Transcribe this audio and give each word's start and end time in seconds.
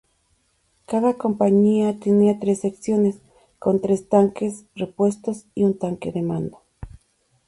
Cada 0.87 1.13
compañía 1.19 1.99
tenía 1.99 2.39
tres 2.39 2.61
secciones, 2.61 3.19
con 3.59 3.79
tres 3.81 4.09
tanques, 4.09 4.65
repuestos 4.75 5.45
y 5.53 5.63
un 5.63 5.77
tanque 5.77 6.11
de 6.11 6.23
mando. 6.23 6.63